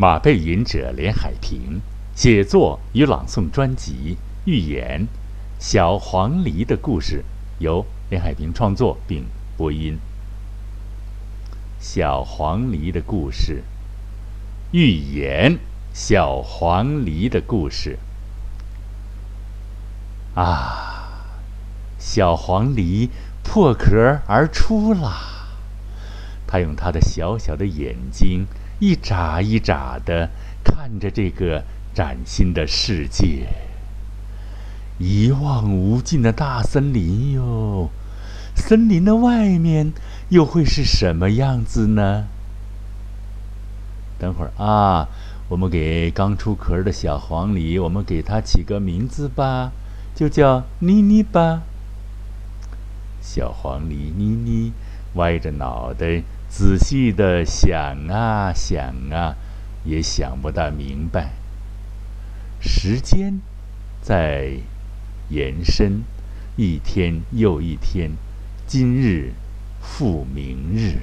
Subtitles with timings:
[0.00, 1.80] 马背吟者连海平
[2.14, 4.16] 写作与朗诵专辑
[4.48, 5.00] 《寓言》，
[5.58, 7.24] 小黄鹂的故事
[7.58, 9.24] 由连海平创作并
[9.56, 9.98] 播音。
[11.80, 13.64] 小黄鹂的故事，
[14.76, 15.54] 《寓言》
[15.92, 17.98] 小黄鹂的故事。
[20.36, 21.24] 啊，
[21.98, 23.08] 小黄鹂
[23.42, 25.48] 破壳而出啦！
[26.46, 28.46] 它用它的小小的眼睛。
[28.80, 30.30] 一眨一眨的
[30.62, 31.64] 看着这个
[31.94, 33.48] 崭新的世界，
[34.98, 37.90] 一望无尽的大森林哟，
[38.54, 39.92] 森林的外面
[40.28, 42.26] 又会是什么样子呢？
[44.18, 45.08] 等会儿啊，
[45.48, 49.72] 我们给刚出壳的小黄鹂，我们给它起个名字吧，
[50.14, 51.62] 就叫妮妮吧。
[53.20, 54.72] 小黄鹂妮妮
[55.14, 56.22] 歪着脑袋。
[56.48, 59.36] 仔细的想啊想啊，
[59.84, 61.32] 也想不大明白。
[62.60, 63.40] 时间
[64.00, 64.54] 在
[65.28, 66.02] 延伸，
[66.56, 68.10] 一天又一天，
[68.66, 69.32] 今日
[69.80, 70.98] 复明日。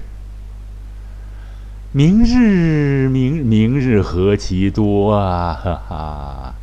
[1.93, 5.53] 明日明明日何其多啊！
[5.53, 6.55] 哈哈，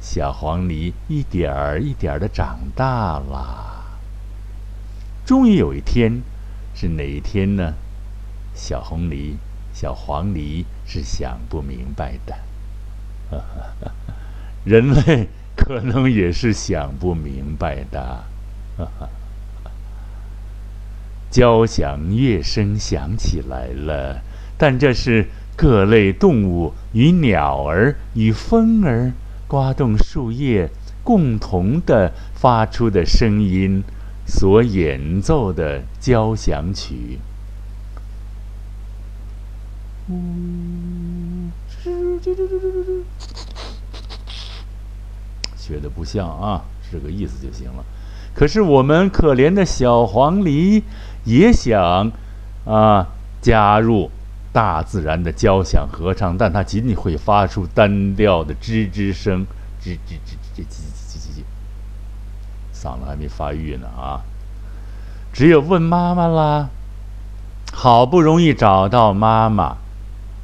[0.00, 3.84] 小黄鹂一点儿一点儿的长大了。
[5.24, 6.22] 终于有一天，
[6.74, 7.74] 是哪一天呢？
[8.56, 9.34] 小红狸、
[9.74, 12.34] 小黄鹂是想不明白的，
[14.64, 18.24] 人类可能也是想不明白的。
[21.30, 24.22] 交响乐声响起来了，
[24.56, 29.12] 但这是各类动物与鸟儿与风儿
[29.46, 30.70] 刮动树叶
[31.04, 33.84] 共同的发出的声音
[34.26, 37.18] 所演奏的交响曲。
[40.08, 41.50] 呜，
[45.56, 47.84] 学的不像啊，是个意思就行了。
[48.34, 50.82] 可是我们可怜的小黄鹂
[51.24, 52.12] 也想
[52.64, 53.08] 啊
[53.40, 54.10] 加入
[54.52, 59.46] 大自然的交响合唱，但它仅仅会发出单调的吱吱声，
[59.82, 60.76] 吱吱吱吱吱吱
[61.08, 61.42] 吱吱，
[62.72, 64.22] 嗓子还没发育呢啊！
[65.32, 66.68] 只有问妈妈啦。
[67.72, 69.76] 好不容易找到妈妈。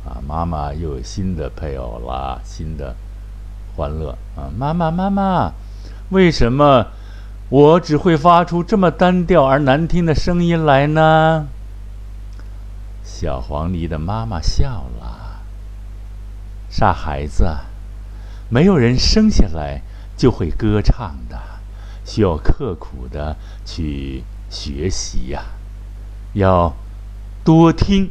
[0.04, 2.96] 啊，妈妈又有新的配偶了，新的
[3.76, 4.50] 欢乐啊！
[4.58, 5.52] 妈妈，妈妈，
[6.10, 6.88] 为什么
[7.48, 11.46] 我只会发出这么单调而难听的声音来呢？
[13.04, 15.42] 小黄鹂的妈妈笑了
[16.68, 17.44] ：“傻孩子，
[18.48, 19.82] 没有人生下来
[20.16, 21.38] 就会歌唱的，
[22.04, 25.44] 需要刻苦的去学习呀，
[26.32, 26.74] 要
[27.44, 28.10] 多听。”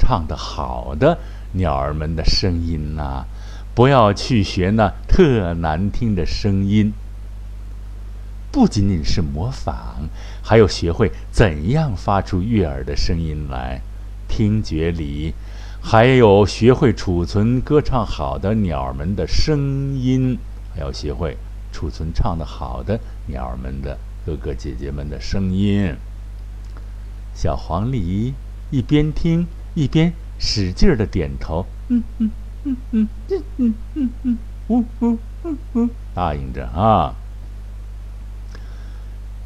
[0.00, 1.18] 唱得好的
[1.52, 3.26] 鸟儿们的声音呐，
[3.74, 6.92] 不要去学那特难听的声音。
[8.50, 10.08] 不仅仅是模仿，
[10.42, 13.80] 还要学会怎样发出悦耳的声音来。
[14.26, 15.34] 听觉里，
[15.80, 20.38] 还有学会储存歌唱好的鸟儿们的声音，
[20.74, 21.36] 还要学会
[21.72, 25.94] 储存唱得好的鸟儿们的哥哥姐姐们的声音。
[27.34, 28.32] 小黄鹂
[28.70, 29.46] 一边听。
[29.80, 32.30] 一边使劲儿的点头，嗯嗯
[32.64, 37.14] 嗯嗯嗯嗯嗯嗯，呜呜呜呜，答应着啊。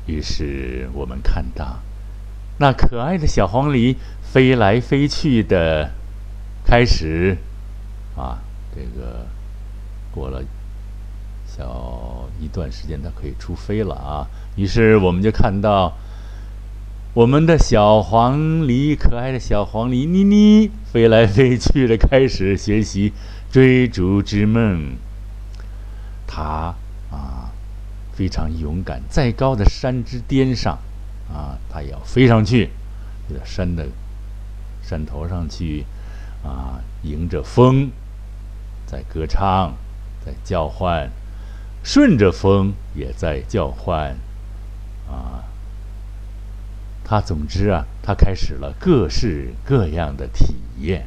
[0.06, 1.78] 于是我们看到，
[2.58, 5.92] 那可爱的小黄鹂飞来飞去的，
[6.66, 7.38] 开始，
[8.16, 8.42] 啊，
[8.74, 9.26] 这个
[10.10, 10.42] 过了
[11.46, 14.26] 小一段时间，它可以出飞了啊。
[14.56, 15.92] 于是我们就看到。
[17.14, 18.36] 我们的小黄
[18.66, 23.12] 鹂，可爱的小黄鹂妮妮，飞来飞去的，开始学习
[23.52, 24.96] 追逐之梦。
[26.26, 26.74] 它
[27.12, 27.52] 啊，
[28.12, 30.76] 非常勇敢，在高的山之巅上，
[31.32, 32.70] 啊，它也要飞上去，
[33.30, 33.86] 在山的
[34.82, 35.86] 山头上去，
[36.42, 37.92] 啊，迎着风，
[38.86, 39.72] 在歌唱，
[40.26, 41.08] 在叫唤，
[41.84, 44.16] 顺着风也在叫唤，
[45.08, 45.53] 啊。
[47.04, 51.06] 他总之啊，他开始了各式各样的体验，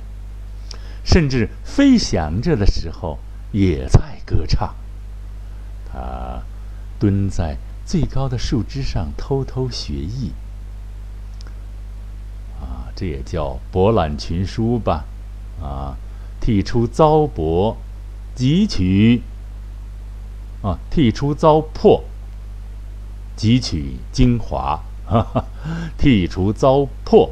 [1.03, 3.17] 甚至飞翔着的时候
[3.51, 4.75] 也在歌唱。
[5.91, 6.43] 他
[6.99, 10.33] 蹲在最高的树枝上偷偷学艺，
[12.61, 15.05] 啊，这也叫博览群书吧？
[15.59, 15.97] 啊，
[16.39, 17.75] 剔出糟粕，
[18.35, 19.23] 汲取
[20.61, 22.03] 啊，剔出糟粕，
[23.35, 24.83] 汲取精华。
[25.07, 25.45] 哈哈，
[25.97, 27.29] 剔除糟粕，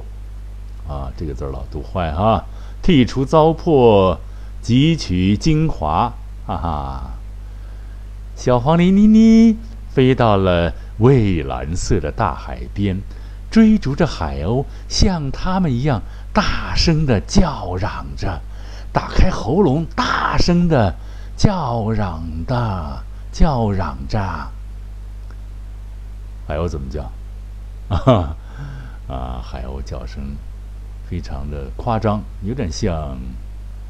[0.88, 2.46] 啊，这个字老读坏哈。
[2.82, 4.18] 剔除糟粕，
[4.64, 6.14] 汲取精华，
[6.48, 7.12] 哈哈！
[8.38, 9.58] 小黄鹂妮妮
[9.90, 13.02] 飞到了蔚蓝色的大海边，
[13.52, 16.02] 追逐着海鸥，像它们一样
[16.34, 18.42] 大声的叫嚷着，
[18.94, 20.96] 打开喉咙，大声的
[21.36, 24.20] 叫嚷的叫嚷着。
[26.48, 27.12] 海鸥怎么叫？
[27.90, 28.36] 啊
[29.08, 29.42] 啊！
[29.44, 30.36] 海鸥叫声
[31.08, 33.18] 非常的夸张，有点像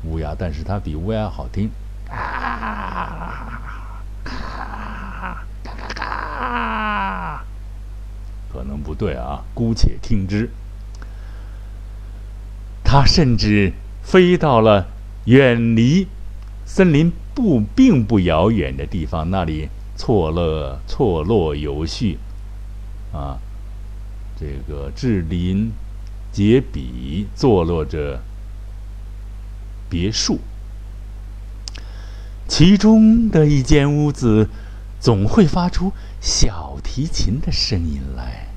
[0.04, 1.70] 乌鸦，但是它比乌鸦好听。
[2.10, 3.42] 啊！
[8.52, 10.50] 可能不对啊，姑且听之。
[12.84, 14.88] 它甚至飞到了
[15.26, 16.08] 远离
[16.66, 22.20] 森林不并不遥远的地方，那里错落错落有序，
[23.12, 23.38] 啊，
[24.38, 25.72] 这个志林
[26.32, 28.22] 杰比，坐落着
[29.90, 30.40] 别墅，
[32.48, 34.50] 其中的一间屋子
[35.00, 38.48] 总会发出小提琴的声音来。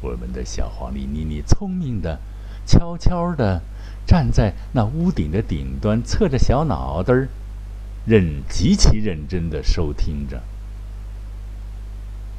[0.00, 2.18] 我们的小黄鹂妮妮聪明的，
[2.66, 3.62] 悄悄的
[4.06, 7.28] 站在那屋顶的顶端，侧着小脑袋儿，
[8.06, 10.42] 认极其认真的收听着。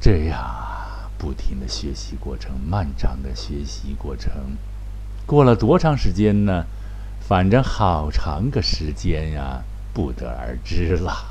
[0.00, 0.83] 这样
[1.24, 4.30] 不停的学习过程，漫长的学习过程，
[5.24, 6.66] 过了多长时间呢？
[7.26, 11.30] 反正好长个时间呀，不得而知了。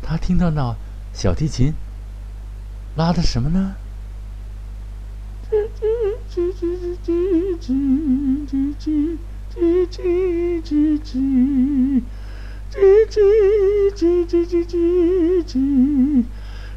[0.00, 0.76] 他听到那
[1.12, 1.74] 小提琴。
[2.94, 3.74] 拉的什么呢？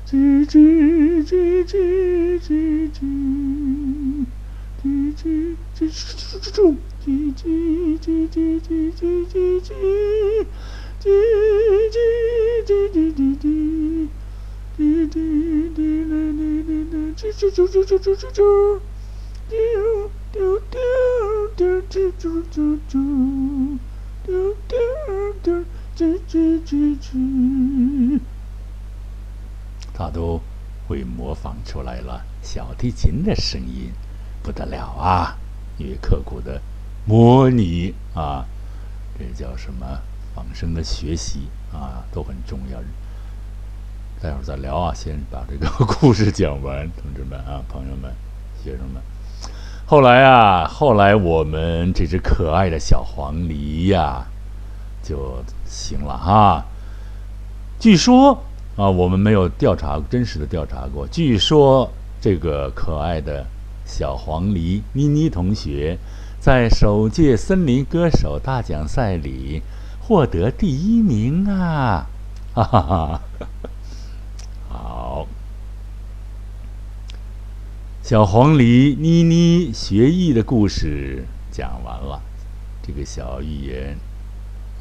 [0.07, 3.05] 滴滴滴啦滴滴
[16.91, 18.39] 啦，啾啾啾啾啾啾啾啾，
[19.49, 19.55] 丢
[20.31, 20.77] 丢丢
[21.55, 22.55] 丢啾啾啾
[22.87, 22.93] 啾，
[24.23, 24.27] 丢
[24.67, 24.77] 丢
[25.41, 25.65] 丢
[25.95, 26.69] 啾啾啾
[26.99, 27.07] 啾，
[29.97, 30.41] 他都
[30.87, 33.91] 会模仿出来了小提琴的声音，
[34.43, 35.37] 不得了啊！
[35.77, 36.61] 因为刻苦的
[37.05, 38.45] 模拟啊，
[39.17, 39.85] 这叫什么
[40.35, 42.79] 仿生的学习啊，都很重要。
[44.21, 48.13] 待会儿再聊啊，先把这个故事讲完，同志们啊，朋友们，
[48.63, 49.01] 学生们。
[49.85, 54.25] 后来啊，后来我们这只可爱的小黄鹂呀，
[55.03, 56.65] 就行了哈。
[57.79, 58.43] 据说
[58.75, 61.07] 啊，我们没有调查真实的调查过。
[61.07, 61.89] 据说
[62.19, 63.45] 这个可爱的
[63.85, 65.97] 小黄鹂妮妮同学，
[66.41, 69.61] 在首届森林歌手大奖赛里
[70.01, 72.07] 获得第一名啊！
[72.53, 73.21] 哈哈哈。
[74.67, 75.27] 好，
[78.03, 82.21] 小黄鹂妮妮学艺的故事讲完了。
[82.83, 83.97] 这个小寓言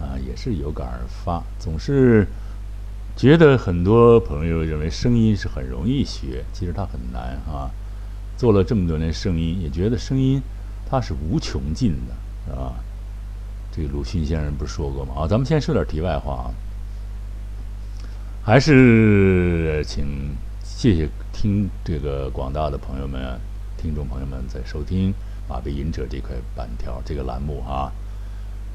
[0.00, 1.42] 啊，也是有感而发。
[1.58, 2.26] 总是
[3.16, 7.70] 觉得很多朋友认为声音是很容易学，其实它很难啊。
[8.36, 10.42] 做了这么多年声音，也觉得声音
[10.90, 12.14] 它是无穷尽的，
[12.46, 12.74] 是吧？
[13.70, 15.14] 这个鲁迅先生不是说过吗？
[15.16, 16.54] 啊，咱们先说点题外话啊。
[18.44, 20.04] 还是请
[20.62, 23.40] 谢谢听这个广大的朋友们、
[23.78, 25.10] 听众朋友们在收听
[25.48, 27.90] 《马背吟者》这块板条这个栏目啊。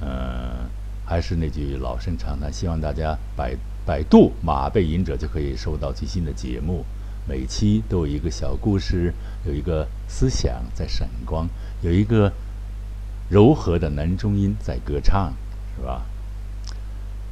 [0.02, 0.70] 嗯，
[1.06, 3.56] 还是那句老生常谈，希望大家百
[3.90, 6.86] 百度《马背吟者》就可以收到最新的节目，
[7.28, 9.12] 每期都有一个小故事，
[9.48, 11.50] 有一个思想在闪光，
[11.82, 12.32] 有一个
[13.32, 15.34] 柔和的男中音在歌唱，
[15.76, 16.06] 是吧？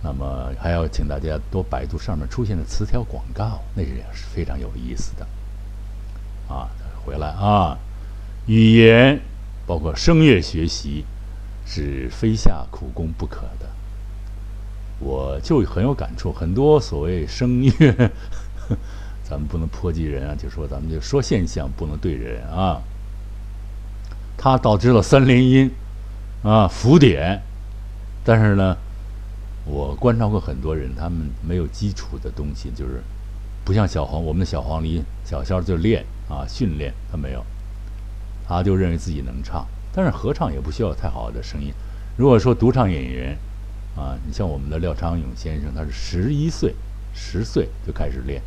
[0.02, 5.28] 那么还要请大家多百度上面出现的词条广告，那也是非常有意思的。
[6.52, 6.72] 啊，
[7.06, 7.78] 回来啊，
[8.48, 9.20] 语言
[9.68, 11.06] 包括声乐学习
[11.68, 13.70] 是非下苦功不可的。
[15.00, 17.72] 我就很有感触，很多所谓声乐，
[19.24, 22.82] 咱们不能波及人啊，就说咱们就说现象，不能对人啊。
[24.38, 25.72] 它导致了三连音
[26.44, 27.42] 啊，浮点，
[28.24, 28.78] 但是呢。
[29.70, 33.04] 我观察过很多人，他们没有基础的东西，就是
[33.66, 37.46] 不像小黄，我们的小黄鹂小肖就练啊训练，他没有，
[38.48, 41.74] 他就认为自己能唱，但是合唱也不需要太好的声音。
[42.16, 43.38] 如果说独唱演员
[43.98, 46.76] 啊，你像我们的廖昌永先生，他是十一岁、
[47.14, 48.42] 十岁就开始练，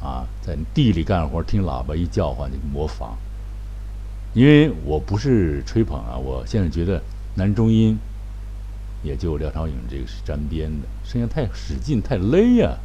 [0.00, 3.16] 啊，在地里干活，听喇叭一叫唤就模仿。
[4.34, 7.00] 因为我不是吹捧啊，我现在觉得
[7.36, 7.96] 男中音
[9.02, 12.76] 也就廖昌永这个是沾边的，声音太使劲太勒呀，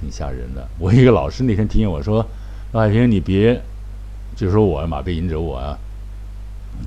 [0.00, 0.66] 挺吓人的。
[0.78, 2.24] 我一个老师那天提醒我说
[2.72, 3.60] ：“老海平，你别，
[4.36, 5.76] 就说我马背吟者我啊，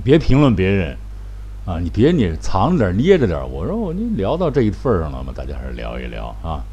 [0.03, 0.97] 别评论别人
[1.65, 6.63] 啊，你别你藏着点捏着点。”我说我你聊到这一份上了嘛，大家还是聊一聊啊，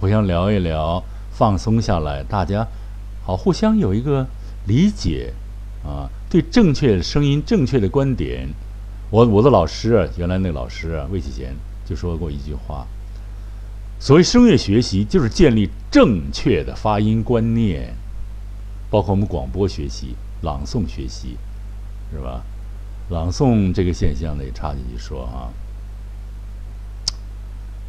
[0.00, 1.02] 互相聊一聊，
[1.32, 2.66] 放松下来，大家
[3.24, 4.26] 好互相有一个
[4.66, 5.32] 理解
[5.84, 8.48] 啊，对正确的声音、正确的观点。
[9.10, 12.86] 我我的老师啊，原来那个老师啊，魏启贤就说过一句话：
[14.00, 17.94] 所谓声乐学习，就是建立正确的发音观念，
[18.90, 21.36] 包括我们广播学习、朗诵学习，
[22.12, 22.42] 是吧？
[23.10, 25.50] 朗诵这个现象呢，也插进去说啊，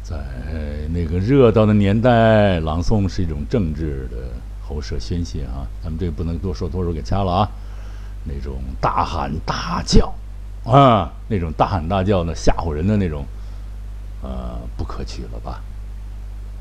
[0.02, 0.16] 在
[0.92, 4.16] 那个热闹的年代，朗诵是一种政治的
[4.60, 5.66] 喉舌宣泄啊。
[5.82, 7.48] 咱们这不能多说多说，给掐了啊。
[8.24, 10.12] 那种大喊大叫。
[10.64, 13.24] 啊，那种大喊大叫的吓唬人的那种，
[14.22, 15.60] 呃，不可取了吧？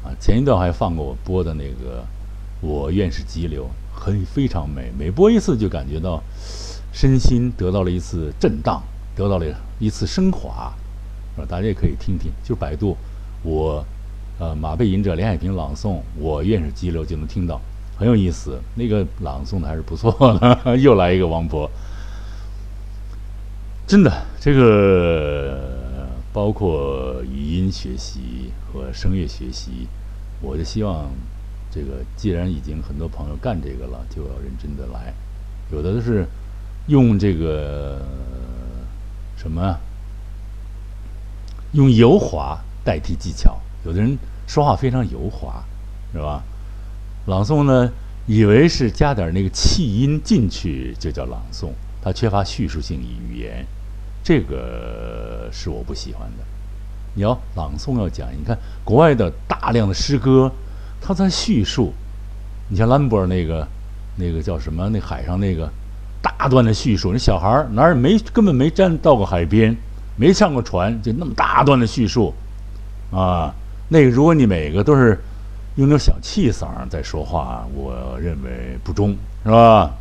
[0.03, 2.01] 啊，前一段还放过我播的那个
[2.62, 3.65] 《我愿是激流》，
[4.00, 6.20] 很非常美，每播一次就感觉到
[6.91, 8.81] 身心得到了一次震荡，
[9.15, 9.45] 得到了
[9.79, 10.74] 一次升华，
[11.38, 12.98] 啊，大家也可以听听，就是百度
[13.43, 13.83] 我，
[14.39, 17.60] 呃，马背吟者连海平朗诵《我愿是激流》就能听到，
[17.98, 20.75] 很有意思，那个朗诵的还是不错的。
[20.77, 21.69] 又来一个王博。
[23.88, 29.88] 真的，这个包括语音学习和声乐学习，
[30.41, 31.10] 我就希望，
[31.69, 35.13] 这个既然已经很多朋友干这个了，就要认真的来。
[35.71, 36.25] 有的是
[36.88, 38.02] 用这个
[39.38, 39.78] 什么，
[41.74, 43.60] 用油滑代替技巧。
[43.86, 45.64] 有的人说话非常油滑，
[46.14, 46.44] 是吧？
[47.28, 47.92] 朗诵呢，
[48.28, 51.70] 以为是加点那个气音进去就叫朗诵，
[52.02, 53.66] 它缺乏叙述性语言。
[54.24, 56.44] 这个是我不喜欢的。
[57.14, 60.52] 你要朗诵要讲，你看国外的大量的诗歌，
[61.02, 61.94] 他在叙述。
[62.70, 63.68] 你像兰博那个，
[64.16, 64.88] 那个叫什么？
[64.90, 65.70] 那海上那个
[66.22, 69.75] 大段的叙述，那小孩儿哪儿没根本没站到过海边，
[70.16, 72.34] 没上过船，就那么大段的叙述
[73.12, 73.54] 啊。
[73.90, 75.20] 那个如果你每个都是
[75.75, 79.92] 用那种小气嗓在说话，我认为不中，是吧？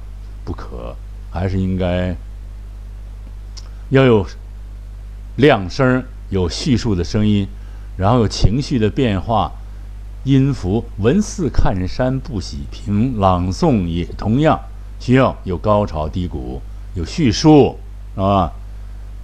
[0.45, 0.95] 不可，
[1.31, 2.15] 还是应该。
[3.91, 4.25] 要有
[5.37, 7.49] 亮声，有叙述的声音，
[7.97, 9.51] 然后有情绪的变化，
[10.23, 14.61] 音符文似看山不喜平，朗诵也同样
[15.01, 16.61] 需要有高潮低谷，
[16.95, 17.77] 有叙述
[18.15, 18.53] 啊，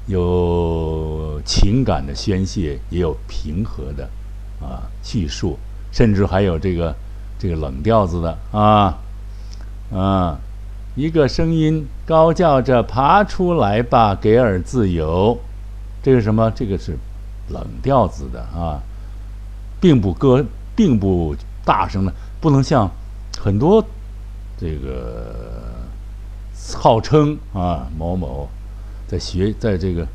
[0.06, 4.08] 有情感的宣泄，也有平和的
[4.60, 5.56] 啊叙述，
[5.92, 6.92] 甚至还有这个
[7.38, 8.98] 这个冷调子的啊
[9.92, 10.38] 啊。
[10.94, 15.38] 一个声音高叫着：“爬出来吧，给尔自由。”
[16.02, 16.50] 这个什么？
[16.52, 16.96] 这个是
[17.50, 18.80] 冷调子的啊，
[19.78, 20.42] 并不歌，
[20.74, 22.90] 并不大声的，不能像
[23.38, 23.84] 很多
[24.58, 25.84] 这个
[26.74, 28.48] 号称啊某某
[29.06, 30.06] 在学，在这个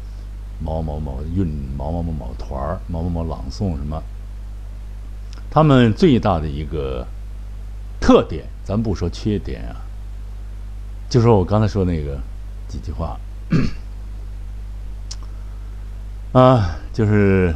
[0.59, 1.45] 某某某运
[1.77, 4.01] 某某某某团儿某某某朗诵什么，
[5.49, 7.05] 他们最大的一个
[7.99, 9.81] 特点，咱不说缺点啊。
[11.09, 12.19] 就说我刚才说那个
[12.67, 13.19] 几句话，
[16.31, 17.53] 啊，就是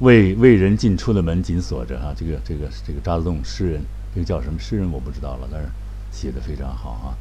[0.00, 2.12] 为为人进出的门紧锁着啊。
[2.14, 3.82] 这个这个这个扎子洞诗人，
[4.18, 5.68] 这个叫什么诗人我不知道了，但是
[6.10, 7.14] 写的非常好啊。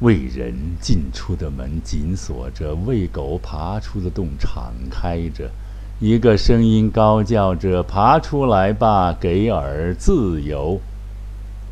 [0.00, 5.50] 为人进出的门紧锁着，为狗爬出的洞敞开着。
[5.98, 10.78] 一个声音高叫着：“爬出来吧，给尔自由。”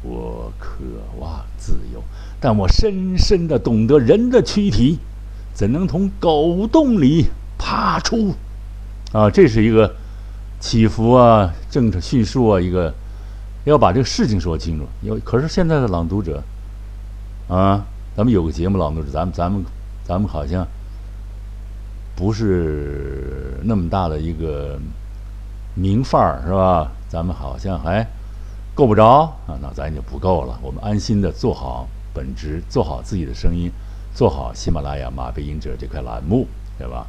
[0.01, 0.79] 我渴
[1.19, 2.03] 望自由。
[2.41, 4.99] 但我深深的懂得人的躯体，
[5.53, 7.27] 怎能从狗洞里
[7.59, 8.35] 爬出？
[9.13, 9.95] 啊，这是一个
[10.59, 12.95] 起伏啊，政治叙述啊，一个
[13.65, 14.87] 要把这个事情说清楚。
[15.03, 16.43] 因为可是现在的朗读者，
[17.49, 17.85] 啊，
[18.17, 19.65] 咱们有个节目朗读者，咱们咱们
[20.05, 20.67] 咱们好像
[22.15, 24.79] 不是那么大的一个
[25.75, 26.91] 名范儿，是吧？
[27.09, 28.07] 咱们好像还
[28.75, 30.59] 够不着啊，那咱就不够了。
[30.63, 31.89] 我们安心的做好。
[32.15, 33.69] 本职做好自己的声音，
[34.15, 36.47] 做好喜马拉雅马背音者这块栏目，
[36.79, 37.09] 对吧？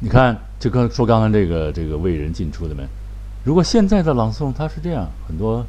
[0.00, 2.84] 你看，就刚说刚刚这个这个为人进出的门，
[3.44, 5.64] 如果现在的朗诵它是这样，很多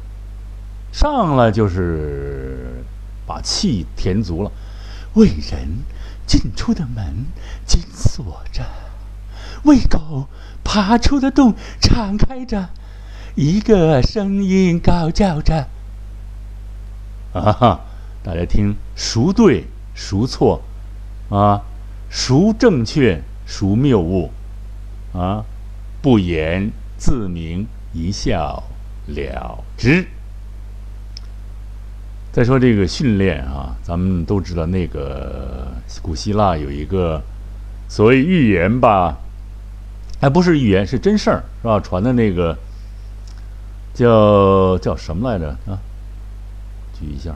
[0.92, 2.84] 上来就是
[3.26, 4.52] 把气填足了，
[5.14, 5.68] 为人
[6.26, 7.24] 进出的门
[7.66, 8.64] 紧锁着，
[9.64, 10.26] 为狗
[10.62, 12.68] 爬出的洞敞开着，
[13.34, 15.68] 一个声音高叫着。
[17.32, 17.80] 啊哈！
[18.22, 20.62] 大家听，孰对孰错？
[21.30, 21.62] 啊，
[22.10, 24.30] 孰正确，孰谬误，
[25.14, 25.44] 啊，
[26.02, 28.62] 不言自明，一笑
[29.06, 30.06] 了之。
[32.30, 35.66] 再说这个训练啊，咱们都知道那个
[36.02, 37.20] 古希腊有一个
[37.88, 39.16] 所谓预言吧，
[40.20, 41.80] 还不是预言，是真事儿，是吧？
[41.80, 42.56] 传的那个
[43.94, 45.80] 叫叫什么来着啊？
[46.92, 47.34] 举一下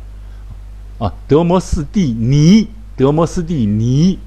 [0.98, 4.18] 啊，德摩斯蒂尼，德摩斯蒂尼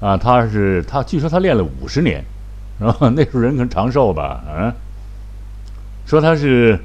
[0.00, 2.24] 啊，他是他，据说他练了五十年，
[2.78, 3.12] 是吧？
[3.14, 4.74] 那时候人可能长寿吧，啊，
[6.06, 6.78] 说他是。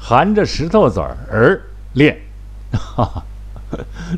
[0.00, 1.60] 含着石头子儿
[1.94, 2.16] 练，
[2.70, 3.24] 哈哈，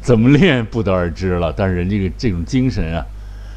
[0.02, 1.50] 怎么练不得而知了。
[1.56, 3.02] 但是人这这种精神啊，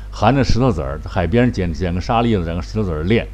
[0.09, 3.27] 含着石头子儿，海边捡捡个沙粒子，捡个石头子儿练。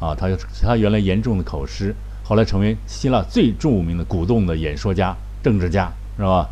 [0.00, 0.26] 啊，他
[0.62, 1.94] 他原来严重的口吃，
[2.24, 6.48] 后来成为希腊最著名的鼓动的演说家、政治家，是吧？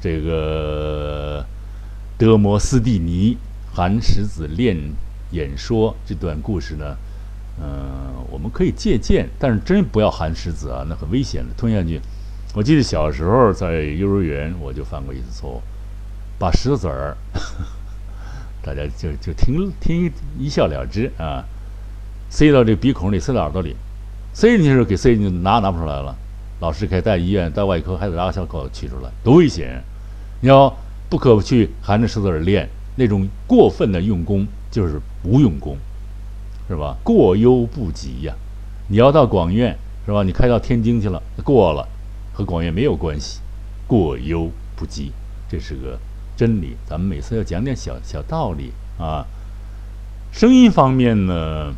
[0.00, 1.44] 这个
[2.16, 3.36] 德摩斯蒂尼
[3.74, 4.74] 含石子练
[5.32, 6.96] 演说这段故事呢？
[7.60, 12.00] 嗯，我们可以借鉴，但是真不要含石子啊，那很危险的，吞下去。
[12.54, 15.62] 我记得小时候在幼儿园，我就犯过一次错误，
[16.38, 17.16] 把石子儿，
[18.62, 21.44] 大家就就听听一笑了之啊，
[22.30, 23.74] 塞到这鼻孔里，塞到耳朵里，
[24.32, 26.16] 塞进去时候给塞进去，拿拿不出来了，
[26.60, 29.82] 老师可以带医院带外科，还得拿个小口取出来，多危险！
[30.40, 30.74] 你要
[31.10, 35.76] 不可去含着石子儿练，那种过分的用功就是无用功。
[36.70, 36.98] 是吧？
[37.02, 38.34] 过犹不及呀！
[38.88, 40.22] 你要到广院，是吧？
[40.22, 41.88] 你开到天津去了，过了，
[42.34, 43.40] 和广院没有关系。
[43.86, 45.12] 过犹不及，
[45.48, 45.98] 这是个
[46.36, 46.76] 真理。
[46.84, 49.24] 咱们每次要讲点小小道理啊。
[50.30, 51.72] 声音方面呢，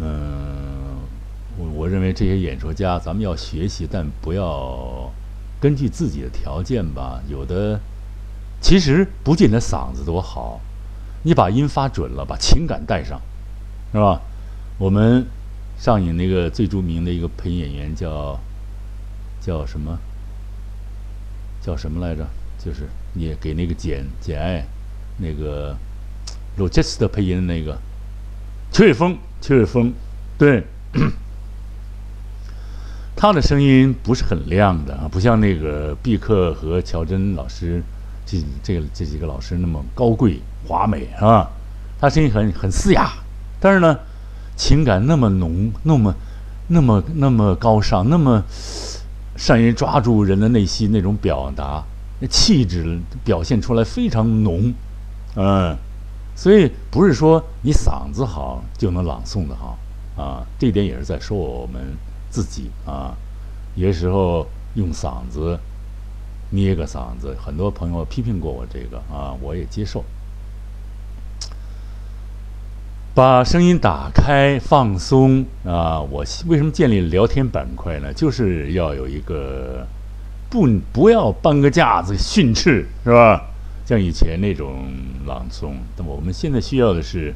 [0.00, 0.96] 嗯，
[1.58, 5.12] 我我认为这些演说家，咱们要学习，但不要
[5.60, 7.20] 根据自己的条件吧。
[7.28, 7.78] 有的
[8.62, 10.60] 其实不见得嗓子多好。
[11.24, 13.20] 你把音发准了，把情感带上，
[13.92, 14.22] 是吧？
[14.78, 15.26] 我们
[15.78, 18.40] 上影那个最著名的一个配音演员叫
[19.40, 19.98] 叫什么？
[21.60, 22.26] 叫什么来着？
[22.58, 24.64] 就是你给那个简简爱
[25.18, 25.76] 那个
[26.56, 27.78] 罗杰斯的配音的那个
[28.72, 29.92] 邱伟峰，邱伟峰，
[30.38, 30.64] 对，
[33.14, 37.82] 他的声音不是很亮的啊，不像那个毕克和乔真老师
[38.26, 40.40] 这这个这几个老师那么高贵。
[40.64, 41.50] 华美是吧？
[42.00, 43.10] 他声音很很嘶哑，
[43.58, 43.98] 但是呢，
[44.56, 46.14] 情感那么浓，那么
[46.68, 48.40] 那么那么高尚，那么
[49.36, 51.82] 善于抓住人的内心那种表达，
[52.20, 54.72] 那气质表现出来非常浓，
[55.34, 55.76] 嗯，
[56.36, 59.76] 所以不是说你嗓子好就能朗诵的好
[60.16, 61.82] 啊，这点也是在说我们
[62.30, 63.16] 自己啊，
[63.74, 65.58] 有些时候用嗓子
[66.52, 70.04] 捏个嗓子，很多朋友批评过我这个啊，我也接受。
[73.14, 76.00] 把声音打开，放松啊！
[76.00, 78.10] 我为什么建立聊天板块呢？
[78.14, 79.86] 就是要有一个
[80.48, 83.50] 不不要搬个架子训斥，是吧？
[83.84, 84.86] 像以前那种
[85.26, 87.34] 朗诵，那么我们现在需要的是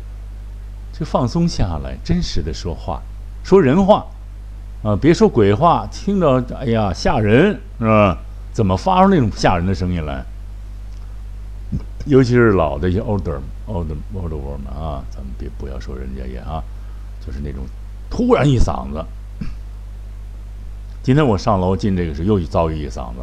[0.99, 3.03] 就放松下来，真实的说话，
[3.45, 4.07] 说人话
[4.83, 4.97] 啊！
[4.97, 8.19] 别说鬼话，听着哎呀吓人，是吧？
[8.57, 10.25] 怎么发出那种吓人的声音来？
[12.07, 13.39] 尤其是老的一些 older
[13.69, 16.65] older older woman 啊，咱们别不要说人家也啊，
[17.21, 17.65] 就是那种
[18.09, 19.05] 突然一嗓子。
[21.03, 23.21] 今天我上楼进这个时又遭遇一嗓子，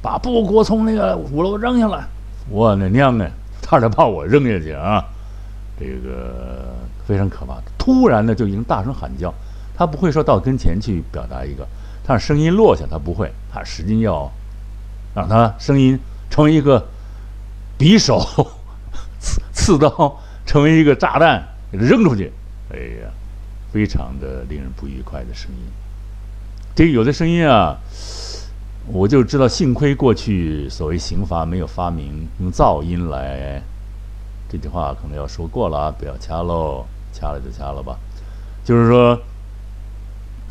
[0.00, 2.06] 把布给我从那个五楼扔下来，
[2.48, 5.04] 我的娘哎，差点把我扔下去啊！
[5.78, 6.74] 这个
[7.06, 9.34] 非常可怕，突然的就已经大声喊叫，
[9.76, 11.68] 他不会说到跟前去表达一个，
[12.08, 14.28] 他声音落下，他不会，他使劲要
[15.14, 15.96] 让他声音
[16.28, 16.84] 成为一个。
[17.78, 18.18] 匕首、
[19.22, 22.32] 刺刺刀成为一个炸弹，给它扔出去。
[22.72, 23.08] 哎呀，
[23.72, 25.70] 非常的令人不愉快的声音。
[26.74, 27.78] 这有的声音啊，
[28.88, 33.62] 我就知道，幸亏过去所谓刑罚没有发明用噪音来。
[34.50, 37.96] 这句话可能要说过了啊，不要掐喽，掐了就掐了吧。
[38.64, 39.16] 就是说，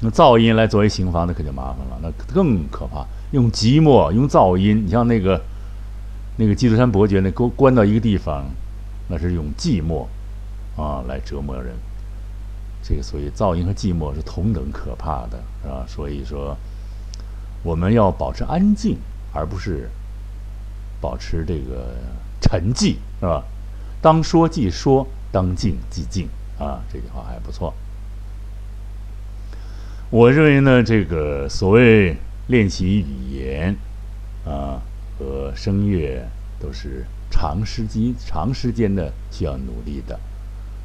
[0.02, 3.06] 用噪音来作为刑罚，那可就麻烦了，那更可怕。
[3.32, 5.42] 用寂寞，用噪音，你像那个。
[6.40, 8.46] 那个基督山伯爵呢，关关到一个地方，
[9.10, 10.06] 那是用寂寞
[10.80, 11.76] 啊来折磨人。
[12.84, 15.84] 这个所以噪音和寂寞是同等可怕的，是吧？
[15.88, 16.56] 所以说，
[17.64, 19.00] 我们要保持安静，
[19.34, 19.90] 而不是
[21.02, 21.96] 保持这个
[22.40, 23.44] 沉寂，是吧？
[24.00, 26.30] 当说即说，当静即静
[26.60, 27.74] 啊，这句话还不错。
[30.10, 32.18] 我认为呢，这个所谓
[32.48, 33.76] 练习语言。
[34.46, 34.80] 啊
[35.20, 36.24] 和声乐
[36.60, 40.18] 都是长时机长时间的需要努力的，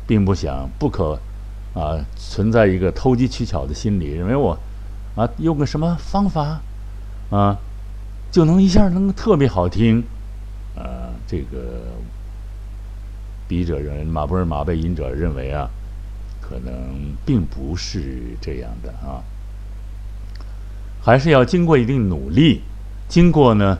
[0.06, 1.20] 并不想不可
[1.74, 4.58] 啊存在一个投机取巧的心理，认为我
[5.14, 6.60] 啊用个什么方法
[7.30, 7.58] 啊
[8.32, 10.02] 就能一下能特别好听，
[10.74, 11.92] 呃这个
[13.46, 15.68] 笔者人马不是马背吟者认为啊。
[16.52, 19.24] 可能并不是这样的啊，
[21.02, 22.60] 还是要经过一定努力，
[23.08, 23.78] 经过呢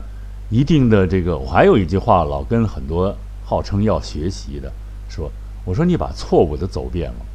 [0.49, 1.37] 一定的这个。
[1.37, 4.73] 我还有一句话，老跟很多号称要学习的
[5.07, 5.31] 说
[5.65, 7.25] ：“我说你把错误都走遍了。”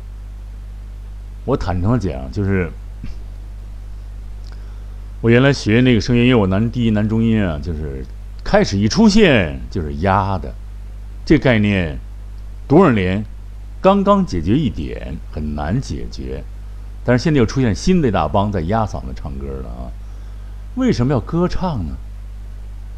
[1.46, 2.68] 我坦诚的讲，就是
[5.22, 8.04] 我原来学那个声乐，因为我男低音、男中音啊，就是
[8.42, 10.52] 开始一出现就是压的，
[11.24, 11.96] 这概念
[12.66, 13.24] 多少年？
[13.80, 16.42] 刚刚解决一点很难解决，
[17.04, 19.86] 但是现在又出现新的一大帮在压嗓子唱歌了啊！
[20.74, 21.94] 为什么要歌唱呢？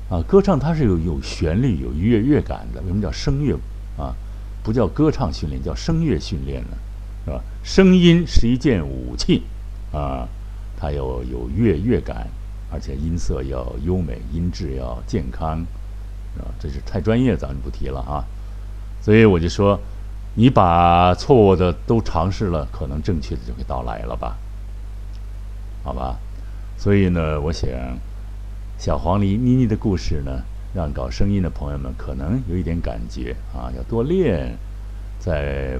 [0.08, 2.80] 啊，歌唱它是有有旋律、有乐乐感的。
[2.80, 3.54] 为什么叫声乐
[3.98, 4.16] 啊？
[4.62, 6.76] 不叫歌唱训练，叫声乐训练呢？
[7.26, 7.40] 是吧？
[7.62, 9.42] 声音是一件武器
[9.92, 10.26] 啊，
[10.78, 12.26] 它要有乐乐感，
[12.72, 15.58] 而且音色要优美，音质要健康，
[16.34, 16.48] 是吧？
[16.58, 18.24] 这是太专业，咱们不提了啊。
[19.02, 19.78] 所以我就说。
[20.34, 24.36] 你把错误的都尝试了，可能正确的就会到来了吧？
[25.82, 26.18] 好吧，
[26.78, 27.68] 所以呢，我想
[28.78, 30.42] 小黄鹂妮妮的故事呢，
[30.74, 34.56] 让搞声音的朋友们可能有一点感觉啊，要多练，
[35.18, 35.78] 在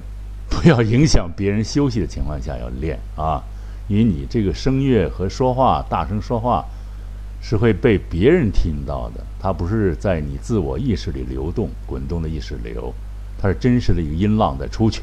[0.49, 3.41] 不要影响别人休息的情况下要练啊，
[3.87, 6.65] 因为你这个声乐和说话大声说话
[7.41, 12.93] 是会被别人听到的，它不是在你自我意识里流动滚动的意识流。
[13.41, 15.01] 它是真实的一个音浪在出去，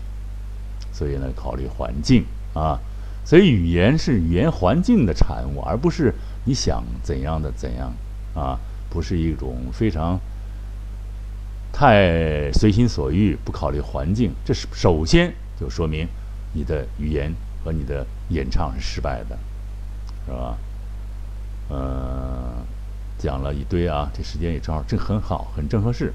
[0.93, 2.25] 所以呢，考虑环境
[2.55, 2.79] 啊，
[3.25, 7.93] 所以语言是语言环境的产物，而不是你想怎样的怎样
[8.35, 10.21] 啊，不是一种非常
[11.73, 14.33] 太随心所欲、不考虑环境。
[14.45, 16.07] 这是首先就说明
[16.53, 19.37] 你的语言和你的演唱是失败的，
[20.27, 20.57] 是吧？
[21.71, 22.65] 嗯，
[23.19, 26.15] 讲了一堆啊，这时间也正好，正很好，很正合适。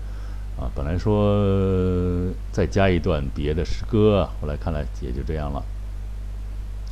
[0.55, 5.63] 啊，本来说再加一段别的诗歌，后来看来也就这样了。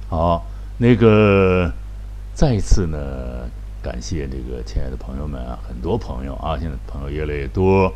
[0.10, 0.43] 好，
[0.80, 1.71] 那个
[2.34, 2.97] 再次呢，
[3.82, 7.93] 感谢这个亲爱的朋友们啊，很多朋友啊，现在朋友越来越多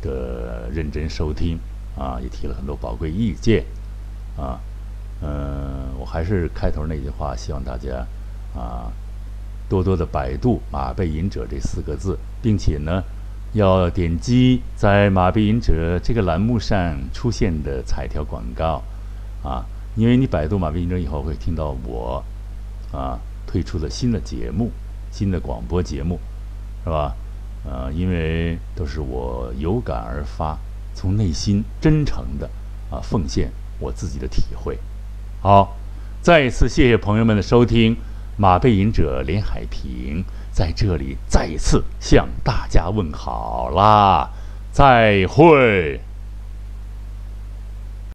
[0.00, 1.58] 的认真收听
[1.98, 3.64] 啊，也提了很多宝贵意见
[4.36, 4.60] 啊。
[5.22, 8.06] 嗯，我还是开头那句话，希望大家
[8.54, 8.92] 啊，
[9.68, 13.02] 多多的百度“马背吟者”这四个字，并且呢。
[13.52, 18.82] 要点击在马背吟者这个栏目上出现的彩条广告，
[19.42, 19.64] 啊，
[19.96, 22.24] 因为你百度马背吟者以后会听到我，
[22.92, 24.70] 啊，推出的新的节目，
[25.10, 26.20] 新的广播节目，
[26.84, 27.16] 是吧？
[27.64, 30.56] 呃，因为都是我有感而发，
[30.94, 32.48] 从内心真诚的
[32.88, 34.78] 啊奉献我自己的体会。
[35.42, 35.76] 好，
[36.22, 37.96] 再一次谢谢朋友们的收听，
[38.36, 40.24] 马背吟者连海平。
[40.52, 44.30] 在这里再一次向大家问好啦，
[44.72, 46.00] 再会。